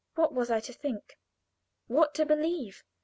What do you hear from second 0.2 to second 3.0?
was I to think? What to believe?